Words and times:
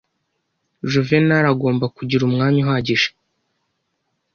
Juvenali 0.91 1.47
agomba 1.53 1.85
kugira 1.95 2.21
umwanya 2.25 2.59
uhagije. 2.63 3.09